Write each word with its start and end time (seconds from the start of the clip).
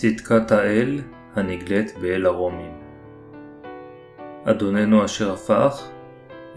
צדקת 0.00 0.52
האל 0.52 1.00
הנגלית 1.34 1.98
באל 2.00 2.26
הרומים. 2.26 2.72
אדוננו 4.44 5.04
אשר 5.04 5.32
הפך 5.32 5.88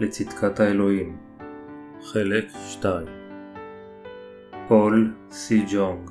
לצדקת 0.00 0.60
האלוהים. 0.60 1.16
חלק 2.12 2.44
2 2.68 3.06
פול 4.68 5.14
סי 5.30 5.64
ג'ונג 5.72 6.10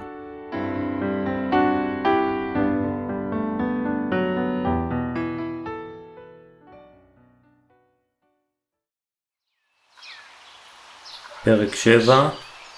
פרק 11.44 11.76
7 11.76 12.30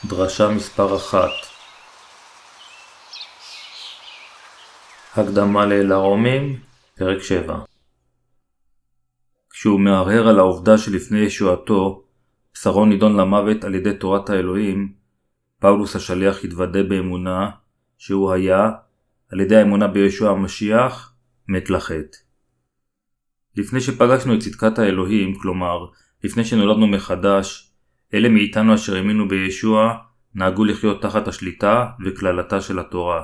דרשה 0.06 0.48
מספר 0.50 0.96
1 0.96 1.53
הקדמה 5.16 5.66
לאל 5.66 5.92
הרומים, 5.92 6.60
פרק 6.98 7.22
7 7.22 7.60
כשהוא 9.50 9.80
מהרהר 9.80 10.28
על 10.28 10.40
העובדה 10.40 10.78
שלפני 10.78 11.20
ישועתו, 11.20 12.04
בשרו 12.54 12.86
נידון 12.86 13.18
למוות 13.18 13.64
על 13.64 13.76
ידי 13.76 13.94
תורת 13.94 14.30
האלוהים, 14.30 14.94
פאולוס 15.60 15.96
השליח 15.96 16.44
התוודה 16.44 16.84
באמונה 16.84 17.50
שהוא 17.98 18.32
היה, 18.32 18.72
על 19.32 19.40
ידי 19.40 19.56
האמונה 19.56 19.88
בישוע 19.88 20.32
המשיח, 20.32 21.14
מת 21.48 21.70
לחטא. 21.70 22.18
לפני 23.58 23.82
שפגשנו 23.82 24.34
את 24.34 24.40
צדקת 24.40 24.80
האלוהים, 24.80 25.40
כלומר, 25.40 25.86
לפני 26.24 26.46
שנולדנו 26.46 26.88
מחדש, 26.88 27.72
אלה 28.14 28.30
מאיתנו 28.30 28.76
אשר 28.76 28.96
האמינו 28.96 29.28
בישוע, 29.28 29.94
נהגו 30.36 30.66
לחיות 30.66 31.02
תחת 31.02 31.28
השליטה 31.28 31.86
וקללתה 32.06 32.62
של 32.62 32.80
התורה. 32.80 33.24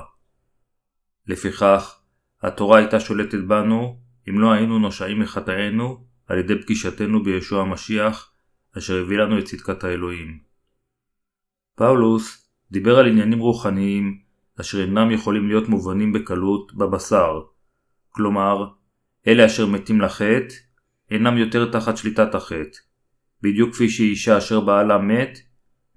לפיכך, 1.26 2.00
התורה 2.42 2.78
הייתה 2.78 3.00
שולטת 3.00 3.38
בנו 3.38 3.98
אם 4.28 4.40
לא 4.40 4.52
היינו 4.52 4.78
נושעים 4.78 5.20
מחטאינו 5.20 6.04
על 6.26 6.38
ידי 6.38 6.62
פגישתנו 6.62 7.22
בישוע 7.22 7.62
המשיח, 7.62 8.32
אשר 8.78 9.00
הביא 9.00 9.18
לנו 9.18 9.38
את 9.38 9.44
צדקת 9.44 9.84
האלוהים. 9.84 10.38
פאולוס 11.74 12.50
דיבר 12.70 12.98
על 12.98 13.06
עניינים 13.06 13.38
רוחניים 13.38 14.20
אשר 14.60 14.80
אינם 14.80 15.10
יכולים 15.10 15.48
להיות 15.48 15.68
מובנים 15.68 16.12
בקלות 16.12 16.74
בבשר, 16.74 17.40
כלומר, 18.10 18.66
אלה 19.26 19.46
אשר 19.46 19.66
מתים 19.66 20.00
לחטא 20.00 20.54
אינם 21.10 21.38
יותר 21.38 21.70
תחת 21.70 21.96
שליטת 21.96 22.34
החטא, 22.34 22.78
בדיוק 23.42 23.74
כפי 23.74 23.88
שאישה 23.88 24.38
אשר 24.38 24.60
בעלה 24.60 24.98
מת, 24.98 25.38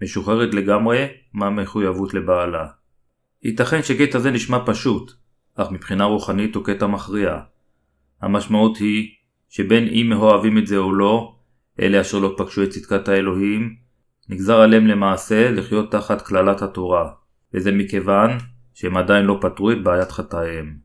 משוחררת 0.02 0.54
לגמרי 0.54 1.08
מהמחויבות 1.34 2.14
לבעלה. 2.14 2.68
ייתכן 3.44 3.84
שקטע 3.84 4.20
זה 4.20 4.32
נשמע 4.32 4.60
פשוט, 4.66 5.12
אך 5.56 5.72
מבחינה 5.72 6.04
רוחנית 6.04 6.56
הוא 6.56 6.66
קטע 6.66 6.88
מכריע. 6.88 7.40
המשמעות 8.22 8.78
היא 8.78 9.10
שבין 9.50 9.88
אם 9.88 10.10
מאוהבים 10.10 10.58
את 10.58 10.68
זה 10.68 10.78
או 10.78 10.94
לא, 10.94 11.36
אלה 11.80 12.02
אשר 12.02 12.20
לא 12.20 12.36
פגשו 12.38 12.64
את 12.64 12.70
צדקת 12.70 13.08
האלוהים, 13.08 13.76
נגזר 14.30 14.60
עליהם 14.60 14.88
למעשה 14.88 15.52
לחיות 15.52 15.92
תחת 15.92 16.22
קללת 16.22 16.62
התורה, 16.62 17.12
וזה 17.54 17.72
מכיוון 17.72 18.30
שהם 18.74 18.98
עדיין 18.98 19.26
לא 19.26 19.38
פתרו 19.42 19.72
את 19.72 19.84
בעיית 19.84 20.12
חטאיהם. 20.12 20.78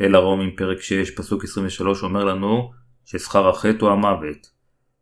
אל 0.00 0.14
הרומים 0.14 0.56
פרק 0.56 0.80
6 0.80 1.10
פסוק 1.10 1.44
23 1.44 2.02
אומר 2.02 2.24
לנו 2.24 2.70
ששכר 3.04 3.48
החטא 3.48 3.84
הוא 3.84 3.90
המוות, 3.90 4.50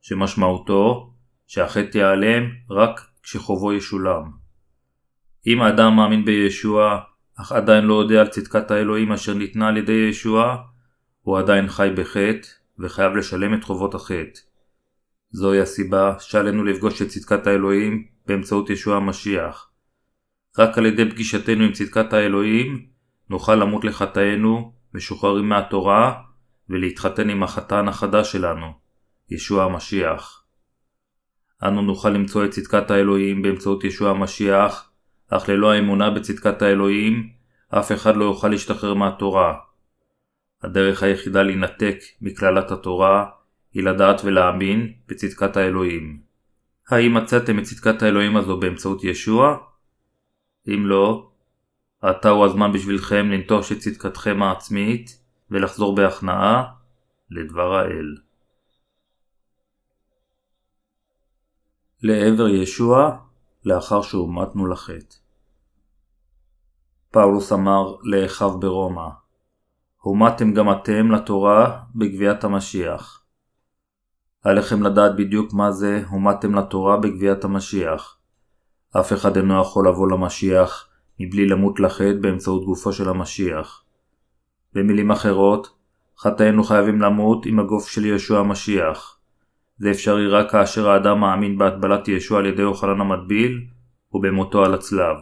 שמשמעותו 0.01 1.13
שהחטא 1.47 1.99
ייעלם 1.99 2.51
רק 2.71 3.01
כשחובו 3.23 3.73
ישולם. 3.73 4.48
אם 5.47 5.63
האדם 5.63 5.97
מאמין 5.97 6.25
בישוע 6.25 7.01
אך 7.41 7.53
עדיין 7.53 7.85
לא 7.85 8.01
יודע 8.03 8.21
על 8.21 8.29
צדקת 8.29 8.71
האלוהים 8.71 9.13
אשר 9.13 9.35
ניתנה 9.35 9.69
על 9.69 9.77
ידי 9.77 10.07
ישוע, 10.11 10.57
הוא 11.23 11.39
עדיין 11.39 11.69
חי 11.69 11.89
בחטא 11.97 12.49
וחייב 12.79 13.17
לשלם 13.17 13.55
את 13.55 13.65
חובות 13.65 13.95
החטא. 13.95 14.41
זוהי 15.31 15.61
הסיבה 15.61 16.15
שעלינו 16.21 16.65
לפגוש 16.65 17.03
את 17.03 17.09
צדקת 17.09 17.47
האלוהים 17.47 18.07
באמצעות 18.27 18.71
ישוע 18.71 18.97
המשיח. 18.97 19.71
רק 20.59 20.79
על 20.79 20.87
ידי 20.87 21.11
פגישתנו 21.11 21.65
עם 21.65 21.73
צדקת 21.73 22.13
האלוהים 22.13 22.87
נוכל 23.31 23.55
למות 23.55 23.85
לחטאינו, 23.85 24.73
משוחררים 24.95 25.49
מהתורה, 25.49 26.23
ולהתחתן 26.69 27.31
עם 27.31 27.43
החתן 27.43 27.89
החדש 27.89 28.33
שלנו, 28.33 28.67
ישוע 29.31 29.65
המשיח. 29.65 30.45
אנו 31.63 31.83
נוכל 31.83 32.11
למצוא 32.11 32.45
את 32.45 32.51
צדקת 32.51 32.91
האלוהים 32.91 33.43
באמצעות 33.43 33.85
ישוע 33.85 34.11
המשיח 34.11 34.88
אך 35.29 35.49
ללא 35.49 35.73
האמונה 35.73 36.11
בצדקת 36.11 36.63
האלוהים, 36.63 37.29
אף 37.69 37.93
אחד 37.93 38.17
לא 38.17 38.25
יוכל 38.25 38.49
להשתחרר 38.49 38.95
מהתורה. 38.95 39.55
הדרך 40.63 41.03
היחידה 41.03 41.43
להינתק 41.43 41.99
מקללת 42.21 42.71
התורה 42.71 43.31
היא 43.75 43.83
לדעת 43.83 44.21
ולהאמין 44.25 44.93
בצדקת 45.09 45.57
האלוהים. 45.57 46.21
האם 46.89 47.15
מצאתם 47.15 47.59
את 47.59 47.65
צדקת 47.65 48.03
האלוהים 48.03 48.37
הזו 48.37 48.57
באמצעות 48.61 49.05
ישוע? 49.05 49.57
אם 50.69 50.87
לא, 50.87 51.31
עתה 52.01 52.29
הוא 52.29 52.45
הזמן 52.45 52.73
בשבילכם 52.73 53.31
לנטוש 53.31 53.73
את 53.73 53.79
צדקתכם 53.79 54.43
העצמית 54.43 55.19
ולחזור 55.51 55.95
בהכנעה 55.95 56.65
לדבר 57.31 57.75
האל. 57.75 58.17
לעבר 62.03 62.49
ישוע 62.49 63.19
לאחר 63.65 64.03
שהומתנו 64.03 64.67
לחטא. 64.67 65.17
פאולוס 67.11 67.53
אמר 67.53 67.97
לאחיו 68.03 68.59
ברומא, 68.59 69.09
הומתם 70.01 70.53
גם 70.53 70.73
אתם 70.73 71.11
לתורה 71.11 71.81
בגביית 71.95 72.45
המשיח. 72.45 73.25
עליכם 74.45 74.83
לדעת 74.83 75.17
בדיוק 75.17 75.53
מה 75.53 75.73
זה 75.73 76.03
הומתם 76.09 76.55
לתורה 76.55 76.97
בגביית 76.97 77.45
המשיח. 77.45 78.19
אף 79.01 79.13
אחד 79.13 79.37
אינו 79.37 79.61
יכול 79.61 79.89
לבוא 79.89 80.09
למשיח 80.11 80.89
מבלי 81.21 81.47
למות 81.47 81.81
לחטא 81.81 82.21
באמצעות 82.21 82.65
גופו 82.65 82.93
של 82.93 83.09
המשיח. 83.09 83.85
במילים 84.73 85.11
אחרות, 85.11 85.75
חטאינו 86.19 86.65
חייבים 86.65 87.01
למות 87.01 87.47
עם 87.47 87.61
הגוף 87.61 87.89
של 87.89 88.05
ישוע 88.05 88.39
המשיח. 88.39 89.18
זה 89.79 89.91
אפשרי 89.91 90.29
רק 90.29 90.51
כאשר 90.51 90.89
האדם 90.89 91.21
מאמין 91.21 91.59
בהטבלת 91.59 92.09
ישוע 92.09 92.39
על 92.39 92.47
ידי 92.47 92.63
אוכלן 92.63 93.01
המטביל 93.01 93.67
ובמותו 94.13 94.65
על 94.65 94.75
הצלב. 94.75 95.17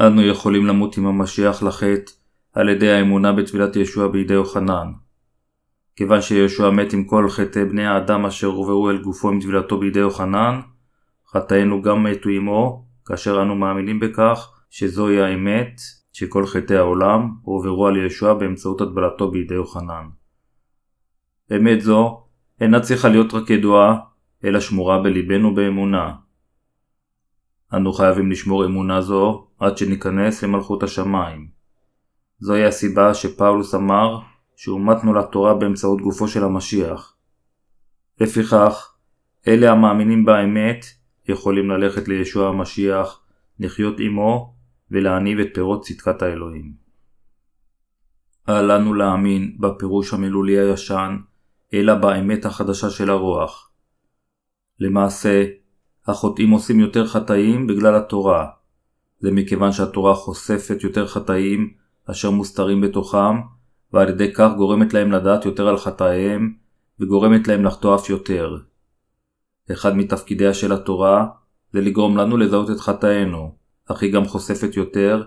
אנו 0.00 0.22
יכולים 0.22 0.66
למות 0.66 0.96
עם 0.96 1.06
המשיח 1.06 1.62
לחטא 1.62 2.12
על 2.52 2.68
ידי 2.68 2.90
האמונה 2.90 3.32
בטבילת 3.32 3.76
ישוע 3.76 4.08
בידי 4.08 4.34
יוחנן. 4.34 4.92
כיוון 5.96 6.20
שישוע 6.20 6.70
מת 6.70 6.92
עם 6.92 7.04
כל 7.04 7.28
חטאי 7.28 7.64
בני 7.64 7.86
האדם 7.86 8.26
אשר 8.26 8.46
הובאו 8.46 8.90
אל 8.90 8.98
גופו 8.98 9.30
עם 9.30 9.40
טבילתו 9.40 9.78
בידי 9.78 10.00
יוחנן, 10.00 10.60
חטאינו 11.28 11.82
גם 11.82 12.02
מתו 12.02 12.28
עמו, 12.28 12.84
כאשר 13.06 13.42
אנו 13.42 13.54
מאמינים 13.54 14.00
בכך 14.00 14.52
שזוהי 14.70 15.20
האמת 15.22 15.80
שכל 16.12 16.46
חטאי 16.46 16.76
העולם 16.76 17.30
הועברו 17.42 17.86
על 17.86 18.06
ישוע 18.06 18.34
באמצעות 18.34 18.80
הטבלתו 18.80 19.30
בידי 19.30 19.54
יוחנן. 19.54 20.08
אמת 21.56 21.80
זו 21.80 22.27
אינה 22.60 22.80
צריכה 22.80 23.08
להיות 23.08 23.34
רק 23.34 23.50
ידועה, 23.50 23.98
אלא 24.44 24.60
שמורה 24.60 25.02
בליבנו 25.02 25.54
באמונה. 25.54 26.14
אנו 27.74 27.92
חייבים 27.92 28.30
לשמור 28.30 28.64
אמונה 28.64 29.00
זו 29.00 29.48
עד 29.58 29.76
שניכנס 29.78 30.44
למלכות 30.44 30.82
השמיים. 30.82 31.48
זוהי 32.38 32.64
הסיבה 32.64 33.14
שפאולוס 33.14 33.74
אמר 33.74 34.20
שאומתנו 34.56 35.14
לתורה 35.14 35.54
באמצעות 35.54 36.00
גופו 36.00 36.28
של 36.28 36.44
המשיח. 36.44 37.16
לפיכך, 38.20 38.94
אלה 39.48 39.72
המאמינים 39.72 40.24
באמת 40.24 40.86
יכולים 41.28 41.70
ללכת 41.70 42.08
לישוע 42.08 42.48
המשיח, 42.48 43.20
לחיות 43.60 44.00
עמו 44.00 44.54
ולהניב 44.90 45.38
את 45.38 45.48
פירות 45.54 45.82
צדקת 45.82 46.22
האלוהים. 46.22 46.72
אל 48.48 48.72
לנו 48.72 48.94
להאמין 48.94 49.56
בפירוש 49.60 50.14
המילולי 50.14 50.58
הישן 50.58 51.16
אלא 51.74 51.94
באמת 51.94 52.44
החדשה 52.44 52.90
של 52.90 53.10
הרוח. 53.10 53.70
למעשה, 54.80 55.44
החוטאים 56.06 56.50
עושים 56.50 56.80
יותר 56.80 57.06
חטאים 57.06 57.66
בגלל 57.66 57.94
התורה. 57.94 58.46
זה 59.20 59.30
מכיוון 59.30 59.72
שהתורה 59.72 60.14
חושפת 60.14 60.82
יותר 60.82 61.06
חטאים 61.06 61.72
אשר 62.10 62.30
מוסתרים 62.30 62.80
בתוכם, 62.80 63.40
ועל 63.92 64.08
ידי 64.08 64.32
כך 64.32 64.50
גורמת 64.56 64.94
להם 64.94 65.12
לדעת 65.12 65.44
יותר 65.44 65.68
על 65.68 65.76
חטאיהם, 65.76 66.54
וגורמת 67.00 67.48
להם 67.48 67.64
לחטוא 67.64 67.96
אף 67.96 68.10
יותר. 68.10 68.56
אחד 69.72 69.96
מתפקידיה 69.96 70.54
של 70.54 70.72
התורה 70.72 71.26
זה 71.72 71.80
לגרום 71.80 72.16
לנו 72.16 72.36
לזהות 72.36 72.70
את 72.70 72.80
חטאינו, 72.80 73.56
אך 73.86 74.02
היא 74.02 74.12
גם 74.12 74.24
חושפת 74.24 74.76
יותר 74.76 75.22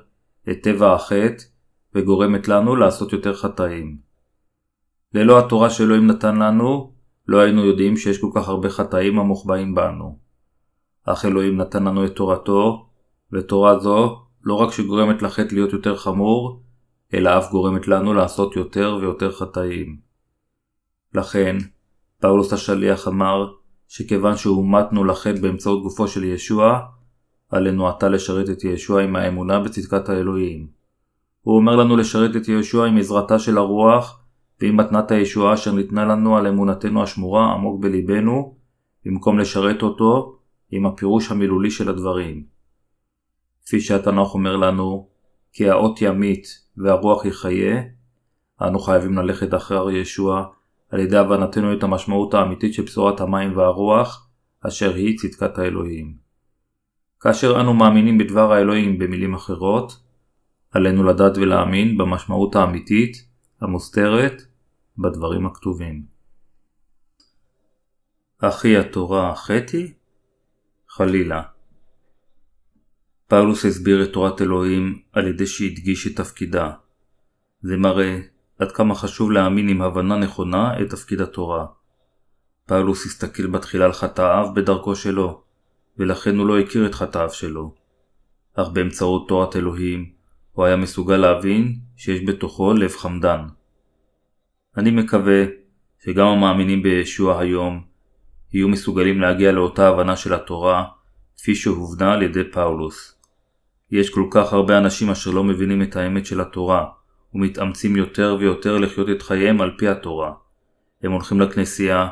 את 0.50 0.58
טבע 0.64 0.94
החטא, 0.94 1.44
וגורמת 1.96 2.48
לנו 2.48 2.76
לעשות 2.76 3.14
יותר 3.14 3.34
חטאים. 3.36 4.11
ללא 5.14 5.40
התורה 5.40 5.70
שאלוהים 5.70 6.08
נתן 6.08 6.36
לנו, 6.36 6.94
לא 7.28 7.40
היינו 7.40 7.66
יודעים 7.66 7.98
שיש 7.98 8.22
כל 8.22 8.30
כך 8.36 8.48
הרבה 8.48 8.70
חטאים 8.70 9.20
המוחבאים 9.20 9.76
בנו. 9.76 10.18
אך 11.06 11.26
אלוהים 11.26 11.58
נתן 11.58 11.84
לנו 11.84 12.06
את 12.06 12.16
תורתו, 12.16 12.90
ותורה 13.32 13.80
זו 13.80 14.22
לא 14.44 14.54
רק 14.54 14.72
שגורמת 14.72 15.22
לחטא 15.22 15.56
להיות 15.56 15.74
יותר 15.74 15.98
חמור, 15.98 16.62
אלא 17.14 17.38
אף 17.38 17.52
גורמת 17.52 17.88
לנו 17.88 18.14
לעשות 18.14 18.56
יותר 18.56 18.98
ויותר 19.02 19.32
חטאים. 19.32 20.00
לכן, 21.14 21.58
פאולוס 22.20 22.54
השליח 22.54 23.08
אמר 23.08 23.52
שכיוון 23.88 24.38
שהומתנו 24.38 25.04
לחטא 25.04 25.42
באמצעות 25.42 25.84
גופו 25.84 26.08
של 26.08 26.24
ישוע, 26.24 26.80
עלינו 27.50 27.90
עתה 27.90 28.10
לשרת 28.10 28.50
את 28.50 28.64
ישוע 28.64 29.04
עם 29.04 29.16
האמונה 29.16 29.60
בצדקת 29.60 30.10
האלוהים. 30.10 30.68
הוא 31.42 31.56
אומר 31.56 31.76
לנו 31.76 31.98
לשרת 31.98 32.36
את 32.36 32.48
ישוע 32.48 32.88
עם 32.88 32.98
עזרתה 32.98 33.40
של 33.40 33.58
הרוח 33.58 34.21
ועם 34.62 34.78
מתנת 34.78 35.12
הישועה 35.12 35.54
אשר 35.54 35.72
ניתנה 35.72 36.06
לנו 36.06 36.38
על 36.38 36.48
אמונתנו 36.48 37.04
השמורה 37.04 37.54
עמוק 37.54 37.82
בליבנו, 37.82 38.56
במקום 39.06 39.40
לשרת 39.40 39.82
אותו 39.82 40.40
עם 40.72 40.86
הפירוש 40.86 41.32
המילולי 41.32 41.72
של 41.72 41.90
הדברים. 41.90 42.44
כפי 43.66 43.80
שהתנ"ך 43.80 44.34
אומר 44.34 44.56
לנו, 44.56 45.08
כי 45.54 45.70
האות 45.70 46.02
ימית 46.02 46.48
והרוח 46.78 47.26
יחיה, 47.26 47.82
אנו 48.62 48.80
חייבים 48.80 49.18
ללכת 49.18 49.54
אחר 49.54 49.90
ישוע 49.90 50.46
על 50.90 51.00
ידי 51.00 51.18
הבנתנו 51.18 51.74
את 51.74 51.84
המשמעות 51.84 52.34
האמיתית 52.34 52.74
של 52.74 52.84
בשורת 52.84 53.22
המים 53.22 53.58
והרוח, 53.58 54.30
אשר 54.68 54.96
היא 54.96 55.18
צדקת 55.18 55.58
האלוהים. 55.58 56.14
כאשר 57.20 57.62
אנו 57.62 57.74
מאמינים 57.74 58.18
בדבר 58.18 58.52
האלוהים 58.52 59.00
במילים 59.00 59.34
אחרות, 59.34 60.00
עלינו 60.72 61.04
לדעת 61.04 61.38
ולהאמין 61.38 61.98
במשמעות 61.98 62.56
האמיתית, 62.56 63.18
המוסתרת, 63.62 64.42
בדברים 64.98 65.46
הכתובים. 65.46 66.06
אחי 68.40 68.78
התורה 68.78 69.36
חטי? 69.36 69.94
חלילה. 70.90 71.42
פאולוס 73.28 73.66
הסביר 73.66 74.04
את 74.04 74.14
תורת 74.14 74.42
אלוהים 74.42 75.02
על 75.12 75.28
ידי 75.28 75.48
שהדגיש 75.48 76.08
את 76.08 76.16
תפקידה. 76.16 76.72
זה 77.62 77.78
מראה 77.78 78.20
עד 78.60 78.72
כמה 78.72 78.96
חשוב 78.96 79.32
להאמין 79.32 79.70
עם 79.70 79.82
הבנה 79.82 80.18
נכונה 80.18 80.82
את 80.82 80.90
תפקיד 80.90 81.22
התורה. 81.22 81.66
פאולוס 82.66 83.06
הסתכל 83.06 83.48
בתחילה 83.48 83.86
על 83.86 83.94
חטאיו 83.94 84.48
בדרכו 84.56 84.96
שלו, 84.96 85.42
ולכן 85.98 86.38
הוא 86.38 86.48
לא 86.48 86.60
הכיר 86.60 86.86
את 86.86 86.96
חטאיו 86.96 87.30
שלו. 87.30 87.76
אך 88.54 88.68
באמצעות 88.74 89.28
תורת 89.28 89.56
אלוהים, 89.56 90.12
הוא 90.52 90.66
היה 90.66 90.76
מסוגל 90.76 91.18
להבין 91.18 91.80
שיש 91.96 92.22
בתוכו 92.28 92.74
לב 92.74 92.92
חמדן. 92.92 93.46
אני 94.78 94.92
מקווה 94.92 95.46
שגם 96.04 96.28
המאמינים 96.28 96.84
בישוע 96.84 97.40
היום 97.40 97.84
יהיו 98.54 98.68
מסוגלים 98.68 99.22
להגיע 99.22 99.52
לאותה 99.52 99.88
הבנה 99.88 100.16
של 100.16 100.34
התורה 100.34 100.86
כפי 101.38 101.56
שהובנה 101.56 102.14
על 102.14 102.22
ידי 102.22 102.44
פאולוס. 102.52 103.18
יש 103.92 104.10
כל 104.10 104.28
כך 104.32 104.54
הרבה 104.54 104.78
אנשים 104.78 105.10
אשר 105.10 105.32
לא 105.32 105.44
מבינים 105.44 105.82
את 105.82 105.96
האמת 105.96 106.26
של 106.26 106.42
התורה 106.42 106.86
ומתאמצים 107.34 107.96
יותר 107.96 108.38
ויותר 108.40 108.78
לחיות 108.78 109.10
את 109.10 109.22
חייהם 109.22 109.62
על 109.62 109.72
פי 109.78 109.88
התורה. 109.88 110.34
הם 111.04 111.12
הולכים 111.12 111.42
לכנסייה 111.42 112.08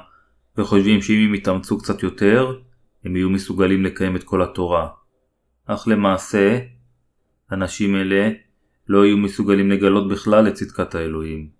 וחושבים 0.58 1.02
שאם 1.02 1.28
הם 1.28 1.36
יתאמצו 1.36 1.78
קצת 1.78 2.04
יותר, 2.04 2.60
הם 3.06 3.16
יהיו 3.16 3.30
מסוגלים 3.30 3.84
לקיים 3.84 4.16
את 4.16 4.24
כל 4.24 4.42
התורה. 4.42 4.88
אך 5.66 5.88
למעשה, 5.88 6.60
אנשים 7.52 7.96
אלה 7.96 8.30
לא 8.88 9.06
יהיו 9.06 9.18
מסוגלים 9.18 9.72
לגלות 9.72 10.10
בכלל 10.10 10.48
את 10.48 10.54
צדקת 10.54 10.96
האלוהים. 10.96 11.59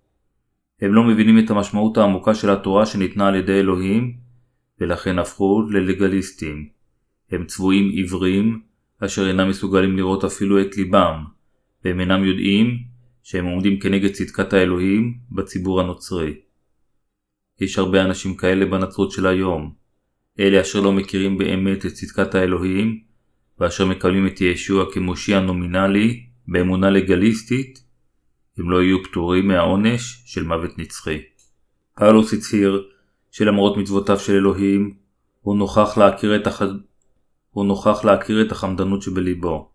הם 0.80 0.94
לא 0.94 1.04
מבינים 1.04 1.38
את 1.38 1.50
המשמעות 1.50 1.98
העמוקה 1.98 2.34
של 2.34 2.50
התורה 2.50 2.86
שניתנה 2.86 3.28
על 3.28 3.34
ידי 3.34 3.60
אלוהים, 3.60 4.16
ולכן 4.80 5.18
הפכו 5.18 5.62
ללגליסטים. 5.70 6.68
הם 7.30 7.46
צבועים 7.46 7.88
עיוורים, 7.90 8.60
אשר 9.04 9.28
אינם 9.28 9.48
מסוגלים 9.48 9.96
לראות 9.96 10.24
אפילו 10.24 10.60
את 10.60 10.76
ליבם, 10.76 11.24
והם 11.84 12.00
אינם 12.00 12.24
יודעים 12.24 12.78
שהם 13.22 13.44
עומדים 13.44 13.78
כנגד 13.78 14.12
צדקת 14.12 14.52
האלוהים 14.52 15.18
בציבור 15.32 15.80
הנוצרי. 15.80 16.34
יש 17.60 17.78
הרבה 17.78 18.02
אנשים 18.02 18.36
כאלה 18.36 18.66
בנצרות 18.66 19.10
של 19.12 19.26
היום, 19.26 19.72
אלה 20.40 20.60
אשר 20.60 20.80
לא 20.80 20.92
מכירים 20.92 21.38
באמת 21.38 21.86
את 21.86 21.92
צדקת 21.92 22.34
האלוהים, 22.34 23.00
ואשר 23.58 23.86
מקבלים 23.86 24.26
את 24.26 24.40
ישוע 24.40 24.92
כמושיע 24.92 25.40
נומינלי 25.40 26.26
באמונה 26.48 26.90
לגליסטית, 26.90 27.89
הם 28.58 28.70
לא 28.70 28.82
יהיו 28.82 29.04
פטורים 29.04 29.48
מהעונש 29.48 30.22
של 30.26 30.44
מוות 30.44 30.78
נצחי. 30.78 31.18
פאולוס 31.96 32.32
הצהיר 32.32 32.88
שלמרות 33.30 33.76
מצוותיו 33.76 34.18
של 34.18 34.32
אלוהים, 34.32 34.94
הוא 35.40 35.56
נוכח 35.56 35.98
להכיר 35.98 36.36
את, 36.36 36.46
הח... 36.46 36.62
הוא 37.50 37.64
נוכח 37.64 38.04
להכיר 38.04 38.42
את 38.42 38.52
החמדנות 38.52 39.02
שבליבו. 39.02 39.70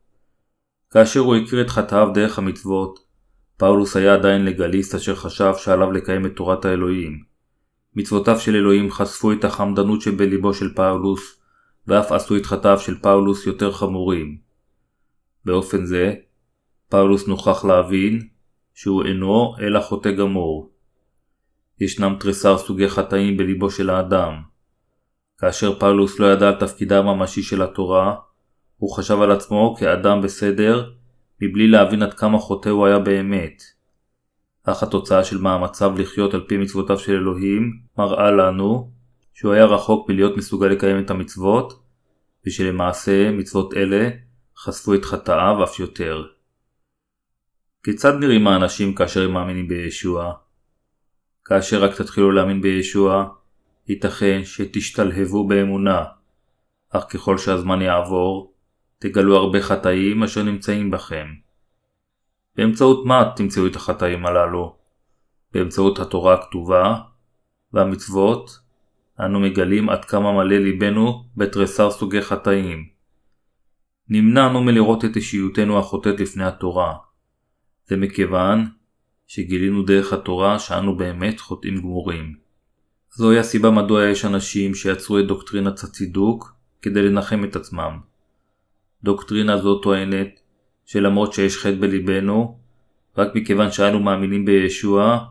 כאשר 0.92 1.20
הוא 1.20 1.36
הכיר 1.36 1.62
את 1.62 1.70
חטאיו 1.70 2.10
דרך 2.14 2.40
המצוות, 2.40 3.00
פאולוס 3.58 3.96
היה 3.96 4.14
עדיין 4.14 4.46
לגליסט 4.46 4.96
אשר 4.96 5.16
חשב 5.16 5.54
שעליו 5.58 5.92
לקיים 5.92 6.26
את 6.26 6.36
תורת 6.36 6.66
האלוהים. 6.66 7.24
מצוותיו 7.96 8.40
של 8.40 8.56
אלוהים 8.56 8.92
חשפו 8.92 9.32
את 9.32 9.44
החמדנות 9.44 10.02
שבליבו 10.02 10.54
של 10.54 10.74
פאולוס, 10.74 11.42
ואף 11.88 12.12
עשו 12.12 12.38
את 12.38 12.46
חטאיו 12.46 12.80
של 12.80 13.00
פאולוס 13.00 13.48
יותר 13.48 13.72
חמורים. 13.72 14.38
באופן 15.46 15.86
זה, 15.86 16.14
פאולוס 16.90 17.28
נוכח 17.28 17.66
להבין 17.66 18.28
שהוא 18.76 19.04
אינו 19.04 19.56
אלא 19.60 19.80
חוטא 19.80 20.12
גמור. 20.12 20.72
ישנם 21.80 22.16
תריסר 22.20 22.58
סוגי 22.58 22.90
חטאים 22.90 23.38
בליבו 23.38 23.72
של 23.72 23.90
האדם. 23.90 24.42
כאשר 25.38 25.80
פאולוס 25.80 26.20
לא 26.20 26.34
ידע 26.34 26.48
על 26.48 26.56
תפקידה 26.56 27.00
הממשי 27.00 27.44
של 27.44 27.62
התורה, 27.62 28.16
הוא 28.78 28.96
חשב 28.96 29.22
על 29.22 29.32
עצמו 29.32 29.76
כאדם 29.80 30.22
בסדר, 30.22 30.92
מבלי 31.42 31.68
להבין 31.68 32.04
עד 32.04 32.14
כמה 32.14 32.38
חוטא 32.38 32.70
הוא 32.70 32.86
היה 32.86 33.00
באמת. 33.00 33.64
אך 34.64 34.84
התוצאה 34.84 35.24
של 35.24 35.38
מאמציו 35.38 35.94
לחיות 35.98 36.34
על 36.34 36.46
פי 36.48 36.58
מצוותיו 36.58 37.00
של 37.00 37.12
אלוהים 37.12 37.80
מראה 37.98 38.32
לנו 38.32 38.92
שהוא 39.34 39.54
היה 39.54 39.66
רחוק 39.66 40.10
מלהיות 40.10 40.38
מסוגל 40.38 40.68
לקיים 40.68 41.00
את 41.00 41.10
המצוות, 41.10 41.84
ושלמעשה 42.48 43.32
מצוות 43.32 43.74
אלה 43.74 44.10
חשפו 44.58 44.94
את 44.94 45.06
חטאיו 45.06 45.64
אף 45.64 45.80
יותר. 45.80 46.35
כיצד 47.86 48.14
נראים 48.20 48.48
האנשים 48.48 48.96
כאשר 48.96 49.26
הם 49.26 49.34
מאמינים 49.34 49.68
בישוע? 49.68 50.34
כאשר 51.46 51.84
רק 51.84 51.96
תתחילו 51.96 52.32
להאמין 52.32 52.62
בישוע, 52.62 53.30
ייתכן 53.88 54.42
שתשתלהבו 54.46 55.48
באמונה, 55.48 56.04
אך 56.90 57.04
ככל 57.10 57.38
שהזמן 57.38 57.82
יעבור, 57.82 58.54
תגלו 59.00 59.36
הרבה 59.36 59.62
חטאים 59.62 60.24
אשר 60.24 60.44
נמצאים 60.44 60.92
בכם. 60.92 61.28
באמצעות 62.56 63.06
מה 63.06 63.32
תמצאו 63.36 63.68
את 63.68 63.76
החטאים 63.76 64.26
הללו? 64.26 64.76
באמצעות 65.54 66.00
התורה 66.00 66.34
הכתובה 66.34 66.96
והמצוות, 67.74 68.60
אנו 69.20 69.40
מגלים 69.40 69.90
עד 69.90 70.06
כמה 70.06 70.32
מלא 70.32 70.58
ליבנו 70.58 71.26
בתריסר 71.38 71.92
סוגי 71.92 72.22
חטאים. 72.22 72.90
נמנענו 74.10 74.64
מלראות 74.64 75.06
את 75.06 75.16
אישיותנו 75.16 75.80
החוטאת 75.80 76.20
לפני 76.20 76.46
התורה. 76.46 77.05
זה 77.88 77.98
מכיוון 77.98 78.66
שגילינו 79.28 79.84
דרך 79.84 80.14
התורה 80.14 80.60
שאנו 80.60 80.98
באמת 80.98 81.40
חוטאים 81.40 81.78
גמורים. 81.78 82.36
זוהי 83.12 83.40
הסיבה 83.40 83.72
מדוע 83.72 84.06
יש 84.06 84.26
אנשים 84.26 84.76
שיצרו 84.76 85.20
את 85.20 85.28
דוקטרינת 85.28 85.84
הצידוק 85.84 86.56
כדי 86.82 87.02
לנחם 87.02 87.44
את 87.44 87.56
עצמם. 87.56 88.00
דוקטרינה 89.04 89.58
זו 89.58 89.80
טוענת 89.80 90.40
שלמרות 90.86 91.34
שיש 91.34 91.58
חטא 91.58 91.76
בליבנו, 91.80 92.60
רק 93.18 93.36
מכיוון 93.36 93.72
שאנו 93.72 94.00
מאמינים 94.00 94.46
בישוע, 94.46 95.26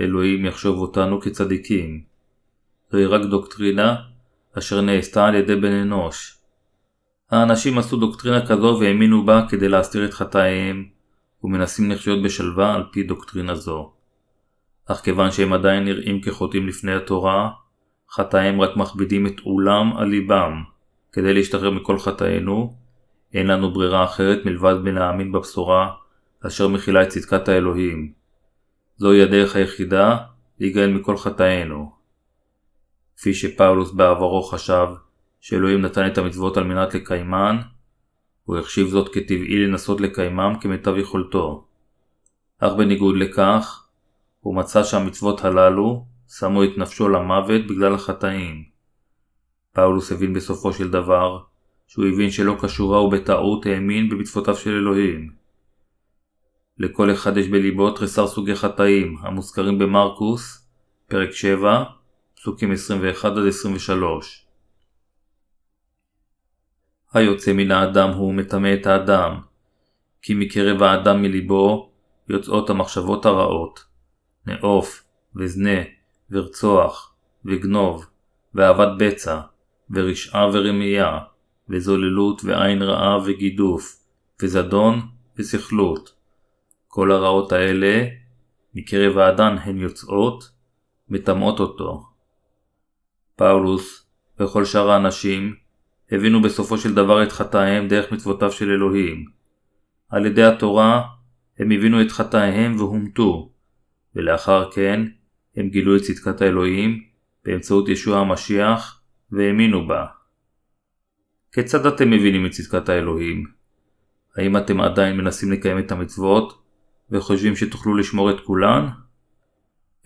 אלוהים 0.00 0.46
יחשוב 0.46 0.78
אותנו 0.78 1.20
כצדיקים. 1.20 2.02
זוהי 2.90 3.06
רק 3.06 3.22
דוקטרינה 3.30 3.96
אשר 4.58 4.80
נעשתה 4.80 5.26
על 5.26 5.34
ידי 5.34 5.56
בן 5.56 5.72
אנוש. 5.72 6.38
האנשים 7.30 7.78
עשו 7.78 7.96
דוקטרינה 7.96 8.46
כזו 8.46 8.78
והאמינו 8.80 9.26
בה 9.26 9.46
כדי 9.48 9.68
להסתיר 9.68 10.04
את 10.04 10.14
חטאיהם, 10.14 10.88
ומנסים 11.44 11.90
לחיות 11.90 12.22
בשלווה 12.22 12.74
על 12.74 12.84
פי 12.92 13.02
דוקטרינה 13.02 13.54
זו. 13.54 13.92
אך 14.86 15.00
כיוון 15.00 15.30
שהם 15.30 15.52
עדיין 15.52 15.84
נראים 15.84 16.20
כחוטאים 16.20 16.68
לפני 16.68 16.94
התורה, 16.94 17.50
חטאיהם 18.10 18.60
רק 18.60 18.76
מכבידים 18.76 19.26
את 19.26 19.40
עולם 19.40 19.96
על 19.96 20.08
ליבם. 20.08 20.62
כדי 21.12 21.34
להשתחרר 21.34 21.70
מכל 21.70 21.98
חטאינו, 21.98 22.74
אין 23.34 23.46
לנו 23.46 23.72
ברירה 23.72 24.04
אחרת 24.04 24.46
מלבד 24.46 24.74
מלהאמין 24.82 25.32
בבשורה 25.32 25.90
אשר 26.46 26.68
מכילה 26.68 27.02
את 27.02 27.08
צדקת 27.08 27.48
האלוהים. 27.48 28.12
זוהי 28.96 29.22
הדרך 29.22 29.56
היחידה 29.56 30.18
להיגאל 30.60 30.92
מכל 30.92 31.16
חטאינו. 31.16 31.92
כפי 33.16 33.34
שפאולוס 33.34 33.92
בעברו 33.92 34.42
חשב 34.42 34.86
שאלוהים 35.40 35.80
נתן 35.80 36.06
את 36.06 36.18
המצוות 36.18 36.56
על 36.56 36.64
מנת 36.64 36.94
לקיימן, 36.94 37.58
הוא 38.44 38.58
החשיב 38.58 38.88
זאת 38.88 39.14
כטבעי 39.14 39.66
לנסות 39.66 40.00
לקיימם 40.00 40.52
כמיטב 40.60 40.96
יכולתו. 40.96 41.64
אך 42.58 42.72
בניגוד 42.72 43.16
לכך, 43.16 43.86
הוא 44.40 44.54
מצא 44.54 44.82
שהמצוות 44.82 45.44
הללו 45.44 46.04
שמו 46.28 46.64
את 46.64 46.78
נפשו 46.78 47.08
למוות 47.08 47.66
בגלל 47.66 47.94
החטאים. 47.94 48.64
פאולוס 49.72 50.12
הבין 50.12 50.34
בסופו 50.34 50.72
של 50.72 50.90
דבר 50.90 51.38
שהוא 51.86 52.06
הבין 52.06 52.30
שלא 52.30 52.56
כשורה 52.62 53.02
ובטעות 53.02 53.66
האמין 53.66 54.08
במצוותיו 54.08 54.56
של 54.56 54.70
אלוהים. 54.70 55.32
לכל 56.78 57.12
אחד 57.12 57.36
יש 57.36 57.48
בליבו 57.48 57.90
תריסר 57.90 58.26
סוגי 58.26 58.56
חטאים, 58.56 59.16
המוזכרים 59.20 59.78
במרקוס, 59.78 60.68
פרק 61.08 61.30
7, 61.30 61.84
פסוקים 62.36 62.72
21-23. 63.22 64.43
היוצא 67.14 67.52
מן 67.52 67.70
האדם 67.70 68.10
הוא 68.10 68.34
מטמא 68.34 68.74
את 68.80 68.86
האדם, 68.86 69.40
כי 70.22 70.34
מקרב 70.34 70.82
האדם 70.82 71.22
מליבו 71.22 71.90
יוצאות 72.28 72.70
המחשבות 72.70 73.26
הרעות, 73.26 73.84
נאוף, 74.46 75.04
וזנה, 75.36 75.80
ורצוח, 76.30 77.14
וגנוב, 77.44 78.06
ואהבת 78.54 78.88
בצע, 78.98 79.40
ורשעה 79.90 80.48
ורמייה, 80.52 81.18
וזוללות 81.68 82.44
ועין 82.44 82.82
רעה 82.82 83.18
וגידוף, 83.24 83.96
וזדון 84.42 85.00
וסכלות. 85.36 86.14
כל 86.88 87.12
הרעות 87.12 87.52
האלה, 87.52 88.06
מקרב 88.74 89.18
האדם 89.18 89.56
הן 89.60 89.78
יוצאות, 89.78 90.50
מטמאות 91.08 91.60
אותו. 91.60 92.02
פאולוס 93.36 94.06
וכל 94.40 94.64
שאר 94.64 94.90
האנשים 94.90 95.63
הבינו 96.12 96.42
בסופו 96.42 96.78
של 96.78 96.94
דבר 96.94 97.22
את 97.22 97.32
חטאיהם 97.32 97.88
דרך 97.88 98.12
מצוותיו 98.12 98.52
של 98.52 98.70
אלוהים. 98.70 99.24
על 100.08 100.26
ידי 100.26 100.42
התורה 100.42 101.02
הם 101.58 101.70
הבינו 101.70 102.02
את 102.02 102.12
חטאיהם 102.12 102.76
והומתו, 102.76 103.52
ולאחר 104.16 104.70
כן 104.70 105.00
הם 105.56 105.68
גילו 105.68 105.96
את 105.96 106.02
צדקת 106.02 106.40
האלוהים 106.40 107.02
באמצעות 107.44 107.88
ישוע 107.88 108.18
המשיח 108.18 109.00
והאמינו 109.32 109.86
בה. 109.86 110.06
כיצד 111.52 111.86
אתם 111.86 112.10
מבינים 112.10 112.46
את 112.46 112.50
צדקת 112.50 112.88
האלוהים? 112.88 113.44
האם 114.36 114.56
אתם 114.56 114.80
עדיין 114.80 115.16
מנסים 115.16 115.52
לקיים 115.52 115.78
את 115.78 115.92
המצוות 115.92 116.62
וחושבים 117.10 117.56
שתוכלו 117.56 117.96
לשמור 117.96 118.30
את 118.30 118.40
כולן? 118.40 118.88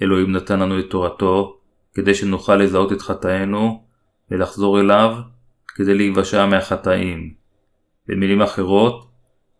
אלוהים 0.02 0.32
נתן 0.32 0.60
לנו 0.60 0.78
את 0.78 0.90
תורתו 0.90 1.60
כדי 1.94 2.14
שנוכל 2.14 2.56
לזהות 2.56 2.92
את 2.92 3.02
חטאינו 3.02 3.84
ולחזור 4.30 4.80
אליו 4.80 5.16
כדי 5.78 5.94
להיוושע 5.94 6.46
מהחטאים. 6.46 7.34
במילים 8.08 8.42
אחרות, 8.42 9.08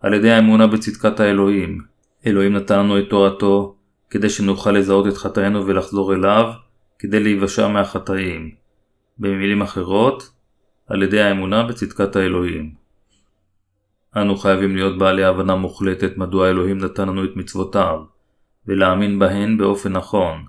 על 0.01 0.15
ידי 0.15 0.31
האמונה 0.31 0.67
בצדקת 0.67 1.21
האלוהים. 1.21 1.79
אלוהים 2.27 2.53
נתן 2.57 2.79
לנו 2.79 2.99
את 2.99 3.05
תורתו 3.11 3.77
כדי 4.11 4.29
שנוכל 4.29 4.73
לזהות 4.73 5.07
את 5.07 5.17
חטאינו 5.17 5.67
ולחזור 5.67 6.15
אליו 6.15 6.53
כדי 6.99 7.21
להיוושע 7.21 7.69
מהחטאים. 7.69 8.51
במילים 9.19 9.63
אחרות, 9.63 10.31
על 10.87 11.03
ידי 11.03 11.21
האמונה 11.21 11.63
בצדקת 11.63 12.17
האלוהים. 12.17 12.75
אנו 14.17 14.37
חייבים 14.37 14.77
להיות 14.77 14.99
בעלי 14.99 15.25
הבנה 15.25 15.55
מוחלטת 15.55 16.17
מדוע 16.17 16.51
אלוהים 16.51 16.79
נתן 16.79 17.09
לנו 17.09 17.25
את 17.25 17.37
מצוותיו, 17.37 18.03
ולהאמין 18.67 19.19
בהן 19.19 19.59
באופן 19.59 19.93
נכון. 19.93 20.45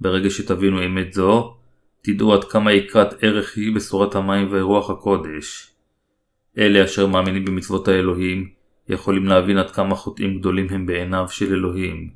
ברגע 0.00 0.30
שתבינו 0.30 0.86
אמת 0.86 1.12
זו, 1.12 1.56
תדעו 2.02 2.34
עד 2.34 2.44
כמה 2.44 2.72
יקרת 2.72 3.14
ערך 3.24 3.56
היא 3.56 3.74
בשורת 3.74 4.14
המים 4.14 4.48
ורוח 4.50 4.90
הקודש. 4.90 5.70
אלה 6.58 6.84
אשר 6.84 7.06
מאמינים 7.06 7.44
במצוות 7.44 7.88
האלוהים, 7.88 8.48
יכולים 8.88 9.26
להבין 9.26 9.58
עד 9.58 9.70
כמה 9.70 9.94
חוטאים 9.94 10.38
גדולים 10.38 10.66
הם 10.70 10.86
בעיניו 10.86 11.28
של 11.28 11.52
אלוהים. 11.52 12.10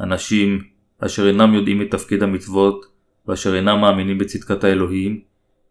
אנשים 0.00 0.62
אשר 0.98 1.28
אינם 1.28 1.54
יודעים 1.54 1.82
את 1.82 1.90
תפקיד 1.90 2.22
המצוות, 2.22 2.86
ואשר 3.28 3.56
אינם 3.56 3.80
מאמינים 3.80 4.18
בצדקת 4.18 4.64
האלוהים, 4.64 5.20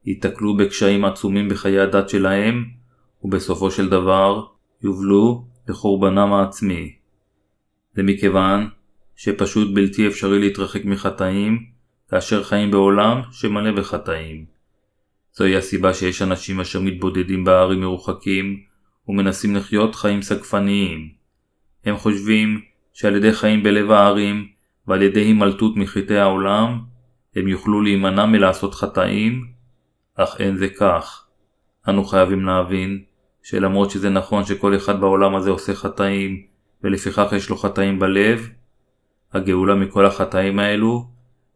ייתקלו 0.06 0.58
בקשיים 0.58 1.06
עצומים 1.06 1.50
בחיי 1.50 1.80
הדת 1.80 2.10
שלהם, 2.10 2.66
ובסופו 3.24 3.72
של 3.72 3.90
דבר 3.90 4.46
יובלו 4.84 5.46
לחורבנם 5.70 6.34
העצמי. 6.34 6.96
זה 7.94 8.04
מכיוון 8.04 8.70
שפשוט 9.16 9.74
בלתי 9.74 10.08
אפשרי 10.08 10.40
להתרחק 10.40 10.86
מחטאים, 10.86 11.66
כאשר 12.12 12.44
חיים 12.44 12.72
בעולם 12.72 13.22
שמלא 13.32 13.72
בחטאים. 13.72 14.46
זוהי 15.34 15.56
הסיבה 15.56 15.94
שיש 15.94 16.22
אנשים 16.22 16.60
אשר 16.60 16.80
מתבודדים 16.80 17.44
בערים 17.44 17.82
מרוחקים 17.82 18.60
ומנסים 19.08 19.56
לחיות 19.56 19.96
חיים 19.96 20.22
סגפניים. 20.22 21.10
הם 21.86 21.98
חושבים 21.98 22.62
שעל 22.94 23.15
ידי 23.15 23.34
חיים 23.34 23.63
בלב 23.63 23.91
הערים 23.91 24.48
ועל 24.88 25.01
ידי 25.01 25.20
הימלטות 25.22 25.77
מחטאי 25.77 26.18
העולם, 26.18 26.80
הם 27.36 27.48
יוכלו 27.48 27.82
להימנע 27.82 28.25
מלעשות 28.25 28.75
חטאים, 28.75 29.48
אך 30.15 30.41
אין 30.41 30.58
זה 30.58 30.70
כך. 30.70 31.25
אנו 31.89 32.03
חייבים 32.06 32.46
להבין 32.46 33.03
שלמרות 33.44 33.91
שזה 33.91 34.10
נכון 34.10 34.46
שכל 34.46 34.75
אחד 34.75 35.01
בעולם 35.01 35.36
הזה 35.36 35.50
עושה 35.50 35.75
חטאים 35.75 36.41
ולפיכך 36.84 37.34
יש 37.36 37.50
לו 37.50 37.58
חטאים 37.58 38.00
בלב, 38.00 38.50
הגאולה 39.34 39.75
מכל 39.75 40.06
החטאים 40.06 40.60
האלו 40.60 41.11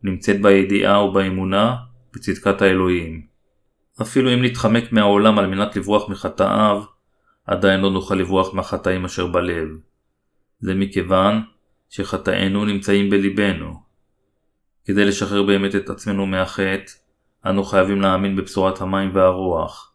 נמצאת 0.05 0.41
בידיעה 0.41 1.03
ובאמונה 1.03 1.75
בצדקת 2.13 2.61
האלוהים. 2.61 3.21
אפילו 4.01 4.33
אם 4.33 4.43
נתחמק 4.43 4.91
מהעולם 4.91 5.39
על 5.39 5.47
מנת 5.47 5.75
לברוח 5.75 6.09
מחטאיו, 6.09 6.83
עדיין 7.45 7.81
לא 7.81 7.91
נוכל 7.91 8.15
לברוח 8.15 8.53
מהחטאים 8.53 9.05
אשר 9.05 9.27
בלב. 9.27 9.67
זה 10.59 10.75
מכיוון 10.75 11.41
שחטאינו 11.89 12.65
נמצאים 12.65 13.09
בליבנו. 13.09 13.73
כדי 14.85 15.05
לשחרר 15.05 15.43
באמת 15.43 15.75
את 15.75 15.89
עצמנו 15.89 16.25
מהחטא, 16.25 16.91
אנו 17.45 17.63
חייבים 17.63 18.01
להאמין 18.01 18.35
בבשורת 18.35 18.81
המים 18.81 19.11
והרוח. 19.13 19.93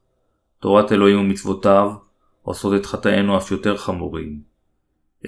תורת 0.61 0.93
אלוהים 0.93 1.21
ומצוותיו 1.21 1.93
עושות 2.43 2.81
את 2.81 2.87
חטאינו 2.87 3.37
אף 3.37 3.51
יותר 3.51 3.77
חמורים. 3.77 4.41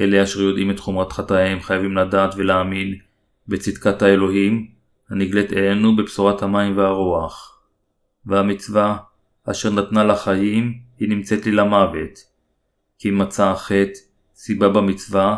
אלה 0.00 0.22
אשר 0.22 0.40
יודעים 0.40 0.70
את 0.70 0.78
חומרת 0.78 1.12
חטאיהם 1.12 1.60
חייבים 1.60 1.96
לדעת 1.96 2.34
ולהאמין 2.36 2.98
בצדקת 3.52 4.02
האלוהים 4.02 4.66
הנגלית 5.10 5.52
אלינו 5.52 5.96
בבשורת 5.96 6.42
המים 6.42 6.76
והרוח. 6.76 7.62
והמצווה 8.26 8.96
אשר 9.50 9.70
נתנה 9.70 10.04
לחיים 10.04 10.78
היא 10.98 11.08
נמצאת 11.08 11.46
לי 11.46 11.52
למוות. 11.52 12.18
כי 12.98 13.10
מצא 13.10 13.50
החטא 13.50 13.98
סיבה 14.34 14.68
במצווה 14.68 15.36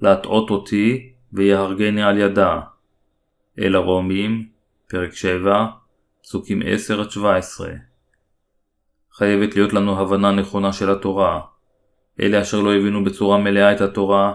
להטעות 0.00 0.50
אותי 0.50 1.12
ויהרגני 1.32 2.02
על 2.02 2.18
ידה. 2.18 2.60
אל 3.58 3.74
הרומים, 3.74 4.48
פרק 4.88 5.14
7, 5.14 5.66
פסוקים 6.22 6.62
10-17. 6.62 6.64
חייבת 9.12 9.56
להיות 9.56 9.72
לנו 9.72 10.00
הבנה 10.00 10.32
נכונה 10.32 10.72
של 10.72 10.90
התורה. 10.90 11.40
אלה 12.20 12.42
אשר 12.42 12.60
לא 12.60 12.74
הבינו 12.74 13.04
בצורה 13.04 13.38
מלאה 13.38 13.72
את 13.72 13.80
התורה, 13.80 14.34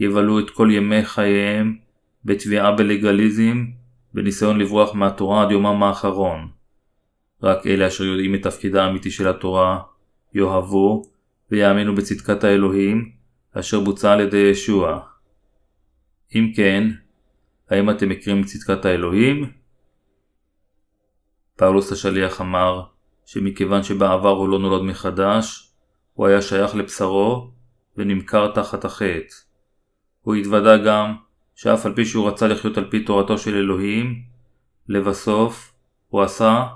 יבלו 0.00 0.38
את 0.38 0.50
כל 0.50 0.68
ימי 0.72 1.04
חייהם 1.04 1.87
בתביעה 2.28 2.72
בלגליזם, 2.72 3.64
בניסיון 4.14 4.58
לברוח 4.58 4.94
מהתורה 4.94 5.42
עד 5.42 5.50
יומם 5.50 5.82
האחרון. 5.82 6.48
רק 7.42 7.66
אלה 7.66 7.86
אשר 7.86 8.04
יודעים 8.04 8.34
את 8.34 8.42
תפקידה 8.42 8.84
האמיתי 8.84 9.10
של 9.10 9.28
התורה, 9.28 9.80
יאהבו 10.34 11.02
ויאמינו 11.50 11.94
בצדקת 11.94 12.44
האלוהים, 12.44 13.12
אשר 13.52 13.80
בוצעה 13.80 14.12
על 14.12 14.20
ידי 14.20 14.36
ישוע. 14.36 15.00
אם 16.34 16.52
כן, 16.56 16.88
האם 17.70 17.90
אתם 17.90 18.08
מכירים 18.08 18.42
את 18.42 18.46
צדקת 18.46 18.84
האלוהים? 18.84 19.50
פאולוס 21.56 21.92
השליח 21.92 22.40
אמר 22.40 22.82
שמכיוון 23.26 23.82
שבעבר 23.82 24.28
הוא 24.28 24.48
לא 24.48 24.58
נולד 24.58 24.82
מחדש, 24.82 25.72
הוא 26.14 26.26
היה 26.26 26.42
שייך 26.42 26.74
לבשרו 26.74 27.50
ונמכר 27.96 28.52
תחת 28.52 28.84
החטא. 28.84 29.34
הוא 30.22 30.34
התוודה 30.34 30.76
גם 30.76 31.14
שאף 31.60 31.86
על 31.86 31.94
פי 31.94 32.04
שהוא 32.04 32.28
רצה 32.28 32.48
לחיות 32.48 32.78
על 32.78 32.90
פי 32.90 33.04
תורתו 33.04 33.38
של 33.38 33.54
אלוהים, 33.54 34.22
לבסוף 34.88 35.72
הוא 36.08 36.22
עשה 36.22 36.66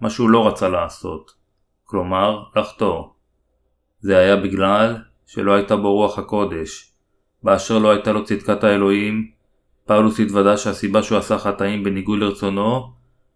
מה 0.00 0.10
שהוא 0.10 0.30
לא 0.30 0.48
רצה 0.48 0.68
לעשות, 0.68 1.30
כלומר 1.84 2.42
לחטוא. 2.56 3.04
זה 4.00 4.18
היה 4.18 4.36
בגלל 4.36 4.96
שלא 5.26 5.52
הייתה 5.52 5.76
בו 5.76 5.94
רוח 5.94 6.18
הקודש. 6.18 6.92
באשר 7.42 7.78
לא 7.78 7.90
הייתה 7.90 8.12
לו 8.12 8.24
צדקת 8.24 8.64
האלוהים, 8.64 9.30
פאולוס 9.86 10.20
התוודה 10.20 10.56
שהסיבה 10.56 11.02
שהוא 11.02 11.18
עשה 11.18 11.38
חטאים 11.38 11.84
בניגוד 11.84 12.18
לרצונו, 12.18 12.92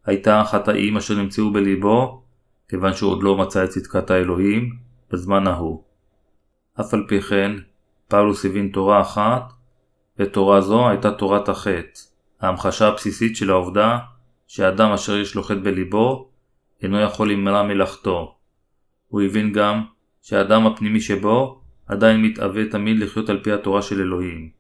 הייתה 0.06 0.40
החטאים 0.40 0.97
אשר 0.97 1.14
נמצאו 1.14 1.52
בליבו, 1.52 2.23
כיוון 2.68 2.94
שהוא 2.94 3.12
עוד 3.12 3.23
לא 3.23 3.37
מצא 3.37 3.64
את 3.64 3.68
צדקת 3.68 4.11
האלוהים, 4.11 4.76
בזמן 5.11 5.47
ההוא. 5.47 5.82
אף 6.80 6.94
על 6.94 7.04
פי 7.09 7.21
כן, 7.21 7.52
פאולוס 8.09 8.44
הבין 8.44 8.68
תורה 8.68 9.00
אחת, 9.00 9.62
ותורה 10.19 10.61
זו 10.61 10.88
הייתה 10.88 11.11
תורת 11.11 11.49
החטא, 11.49 12.00
ההמחשה 12.40 12.88
הבסיסית 12.88 13.37
של 13.37 13.50
העובדה 13.50 13.99
שאדם 14.47 14.92
אשר 14.92 15.16
יש 15.16 15.35
לו 15.35 15.42
חטא 15.42 15.61
בליבו, 15.62 16.28
אינו 16.83 17.00
יכול 17.00 17.26
להימנע 17.26 17.62
מלאכתו. 17.62 18.35
הוא 19.09 19.23
הבין 19.23 19.52
גם 19.52 19.83
שהאדם 20.23 20.66
הפנימי 20.66 21.00
שבו 21.00 21.62
עדיין 21.87 22.23
מתאווה 22.23 22.62
תמיד 22.71 22.99
לחיות 22.99 23.28
על 23.28 23.40
פי 23.42 23.52
התורה 23.52 23.83
של 23.83 24.00
אלוהים. 24.00 24.50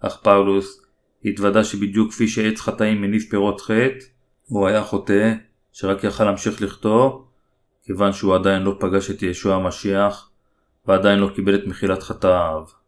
אך 0.00 0.16
פאולוס 0.22 0.82
התוודה 1.24 1.64
שבדיוק 1.64 2.10
כפי 2.10 2.28
שעץ 2.28 2.60
חטאים 2.60 3.02
מניב 3.02 3.22
פירות 3.30 3.60
חטא, 3.60 4.04
הוא 4.44 4.66
היה 4.66 4.82
חוטא 4.82 5.32
שרק 5.72 6.04
יכל 6.04 6.24
להמשיך 6.24 6.62
לכתוב, 6.62 7.28
כיוון 7.84 8.12
שהוא 8.12 8.34
עדיין 8.34 8.62
לא 8.62 8.76
פגש 8.80 9.10
את 9.10 9.22
ישוע 9.22 9.54
המשיח, 9.54 10.30
ועדיין 10.86 11.18
לא 11.18 11.28
קיבל 11.34 11.54
את 11.54 11.66
מחילת 11.66 12.02
חטאיו. 12.02 12.81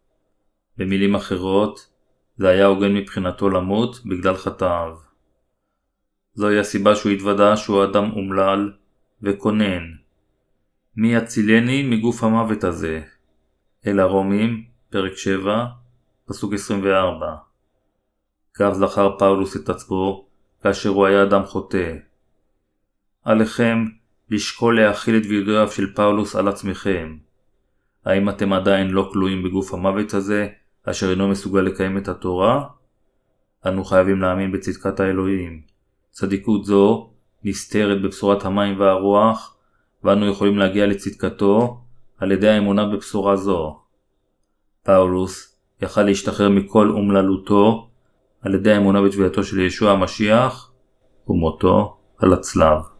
במילים 0.77 1.15
אחרות, 1.15 1.89
זה 2.37 2.49
היה 2.49 2.65
הוגן 2.65 2.93
מבחינתו 2.93 3.49
למות 3.49 4.05
בגלל 4.05 4.35
חטאיו. 4.35 4.95
זוהי 6.33 6.59
הסיבה 6.59 6.95
שהוא 6.95 7.11
התוודה 7.11 7.57
שהוא 7.57 7.83
אדם 7.83 8.11
אומלל 8.11 8.71
וקונן. 9.21 9.83
מי 10.97 11.13
יצילני 11.13 11.83
מגוף 11.83 12.23
המוות 12.23 12.63
הזה? 12.63 13.01
אל 13.87 13.99
הרומים, 13.99 14.63
פרק 14.89 15.17
7, 15.17 15.65
פסוק 16.25 16.53
24. 16.53 17.35
כך 18.53 18.69
זכר 18.69 19.17
פאולוס 19.19 19.55
את 19.55 19.69
עצמו 19.69 20.25
כאשר 20.63 20.89
הוא 20.89 21.05
היה 21.05 21.23
אדם 21.23 21.45
חוטא. 21.45 21.93
עליכם 23.23 23.85
לשקול 24.29 24.81
להכיל 24.81 25.17
את 25.17 25.25
וידויו 25.29 25.71
של 25.71 25.93
פאולוס 25.93 26.35
על 26.35 26.47
עצמכם. 26.47 27.17
האם 28.05 28.29
אתם 28.29 28.53
עדיין 28.53 28.89
לא 28.89 29.09
כלואים 29.13 29.43
בגוף 29.43 29.73
המוות 29.73 30.13
הזה, 30.13 30.47
אשר 30.89 31.09
אינו 31.09 31.27
מסוגל 31.27 31.61
לקיים 31.61 31.97
את 31.97 32.07
התורה? 32.07 32.63
אנו 33.65 33.83
חייבים 33.83 34.21
להאמין 34.21 34.51
בצדקת 34.51 34.99
האלוהים. 34.99 35.61
צדיקות 36.11 36.65
זו 36.65 37.09
נסתרת 37.43 38.01
בבשורת 38.01 38.45
המים 38.45 38.79
והרוח, 38.79 39.57
ואנו 40.03 40.25
יכולים 40.25 40.57
להגיע 40.57 40.87
לצדקתו 40.87 41.81
על 42.17 42.31
ידי 42.31 42.49
האמונה 42.49 42.85
בבשורה 42.85 43.35
זו. 43.35 43.79
פאולוס 44.83 45.55
יכל 45.81 46.03
להשתחרר 46.03 46.49
מכל 46.49 46.89
אומללותו 46.89 47.89
על 48.41 48.55
ידי 48.55 48.71
האמונה 48.71 49.01
בתבייתו 49.01 49.43
של 49.43 49.59
ישוע 49.59 49.91
המשיח 49.91 50.71
ומותו 51.27 51.97
על 52.17 52.33
הצלב. 52.33 52.94